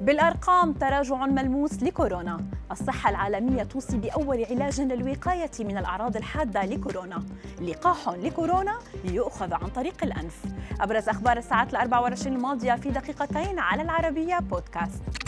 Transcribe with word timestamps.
بالأرقام 0.00 0.72
تراجع 0.72 1.26
ملموس 1.26 1.82
لكورونا. 1.82 2.40
الصحة 2.70 3.10
العالمية 3.10 3.62
توصي 3.62 3.96
بأول 3.96 4.44
علاج 4.50 4.80
للوقاية 4.80 5.50
من 5.60 5.78
الأعراض 5.78 6.16
الحادة 6.16 6.64
لكورونا. 6.64 7.22
لقاح 7.60 8.08
لكورونا 8.08 8.78
ليؤخذ 9.04 9.54
عن 9.54 9.68
طريق 9.68 9.94
الأنف. 10.02 10.44
أبرز 10.80 11.08
أخبار 11.08 11.36
الساعات 11.36 11.70
الأربع 11.70 11.98
والعشرين 11.98 12.36
الماضية 12.36 12.74
في 12.74 12.90
دقيقتين 12.90 13.58
على 13.58 13.82
العربية 13.82 14.38
بودكاست. 14.38 15.19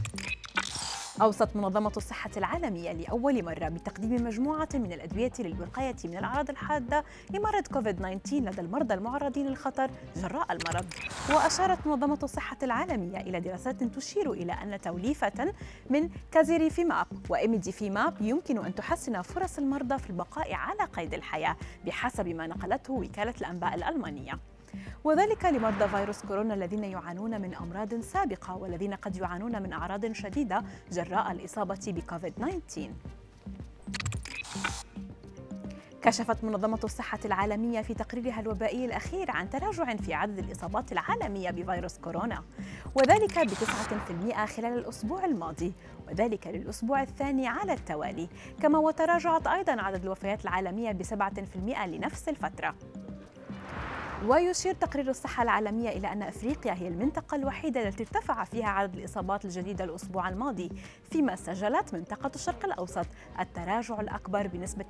أوصت 1.23 1.57
منظمة 1.57 1.93
الصحة 1.97 2.31
العالمية 2.37 2.93
لأول 2.93 3.45
مرة 3.45 3.69
بتقديم 3.69 4.25
مجموعة 4.25 4.69
من 4.75 4.93
الأدوية 4.93 5.33
للوقاية 5.39 5.97
من 6.05 6.17
الأعراض 6.17 6.51
الحادة 6.51 7.05
لمرض 7.31 7.67
كوفيد-19 7.67 8.33
لدى 8.33 8.61
المرضى 8.61 8.95
المعرضين 8.95 9.47
للخطر 9.47 9.91
جراء 10.17 10.53
المرض. 10.53 10.87
وأشارت 11.31 11.87
منظمة 11.87 12.19
الصحة 12.23 12.57
العالمية 12.63 13.21
إلى 13.21 13.41
دراسات 13.41 13.85
تشير 13.85 14.33
إلى 14.33 14.53
أن 14.53 14.81
توليفة 14.81 15.53
من 15.91 16.09
كازيريفيماب 16.33 17.07
وإيميديفيماب 17.29 18.15
يمكن 18.21 18.65
أن 18.65 18.75
تحسن 18.75 19.23
فرص 19.23 19.59
المرضى 19.59 19.99
في 19.99 20.11
البقاء 20.11 20.55
على 20.55 20.85
قيد 20.93 21.15
الحياة 21.15 21.57
بحسب 21.87 22.29
ما 22.29 22.47
نقلته 22.47 22.93
وكالة 22.93 23.35
الأنباء 23.41 23.75
الألمانية. 23.75 24.39
وذلك 25.05 25.45
لمرضى 25.45 25.89
فيروس 25.89 26.27
كورونا 26.27 26.55
الذين 26.55 26.85
يعانون 26.85 27.41
من 27.41 27.55
أمراض 27.55 28.01
سابقة 28.01 28.57
والذين 28.57 28.95
قد 28.95 29.17
يعانون 29.17 29.63
من 29.63 29.73
أعراض 29.73 30.13
شديدة 30.13 30.63
جراء 30.93 31.33
الإصابة 31.33 31.81
بكوفيد 31.87 32.33
19 32.35 32.91
كشفت 36.03 36.45
منظمة 36.45 36.79
الصحة 36.85 37.19
العالمية 37.25 37.83
في 37.83 37.95
تقريرها 37.95 38.41
الوبائي 38.41 38.85
الأخير 38.85 39.31
عن 39.31 39.51
تراجع 39.51 39.97
في 39.97 40.15
عدد 40.15 40.39
الإصابات 40.39 40.93
العالمية 40.93 41.51
بفيروس 41.51 41.99
كورونا 41.99 42.43
وذلك 42.95 43.39
في 44.07 44.11
المئة 44.11 44.47
خلال 44.47 44.79
الأسبوع 44.79 45.25
الماضي 45.25 45.73
وذلك 46.09 46.47
للأسبوع 46.47 47.03
الثاني 47.03 47.49
على 47.49 47.73
التوالي 47.73 48.29
كما 48.63 48.79
وتراجعت 48.79 49.47
أيضا 49.47 49.73
عدد 49.73 50.03
الوفيات 50.03 50.45
العالمية 50.45 50.93
في 51.45 51.57
المئة 51.57 51.87
لنفس 51.87 52.29
الفترة. 52.29 52.75
ويشير 54.27 54.75
تقرير 54.75 55.11
الصحة 55.11 55.43
العالمية 55.43 55.89
إلى 55.89 56.13
أن 56.13 56.23
أفريقيا 56.23 56.73
هي 56.73 56.89
المنطقة 56.89 57.35
الوحيدة 57.35 57.89
التي 57.89 58.03
ارتفع 58.03 58.45
فيها 58.45 58.69
عدد 58.69 58.97
الإصابات 58.97 59.45
الجديدة 59.45 59.85
الأسبوع 59.85 60.29
الماضي 60.29 60.71
فيما 61.11 61.37
سجلت 61.37 61.95
منطقة 61.95 62.31
الشرق 62.35 62.65
الأوسط 62.65 63.07
التراجع 63.41 64.01
الأكبر 64.01 64.47
بنسبة 64.47 64.85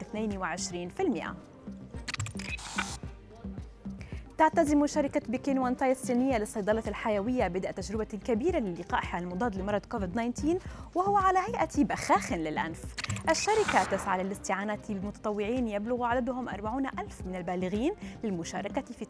22% 0.98 1.62
تعتزم 4.38 4.86
شركة 4.86 5.20
بكين 5.28 5.58
وانتاي 5.58 5.92
الصينية 5.92 6.38
للصيدلة 6.38 6.82
الحيوية 6.88 7.48
بدء 7.48 7.70
تجربة 7.70 8.04
كبيرة 8.04 8.58
للقائها 8.58 9.18
المضاد 9.18 9.56
لمرض 9.56 9.80
كوفيد 9.86 10.12
19 10.12 10.58
وهو 10.94 11.16
على 11.16 11.38
هيئة 11.38 11.84
بخاخ 11.84 12.32
للأنف. 12.32 12.84
الشركة 13.30 13.84
تسعى 13.84 14.22
للاستعانة 14.24 14.78
بمتطوعين 14.88 15.68
يبلغ 15.68 16.04
عددهم 16.04 16.48
40 16.48 16.86
ألف 16.86 17.26
من 17.26 17.36
البالغين 17.36 17.92
للمشاركة 18.24 18.82
في 18.82 19.04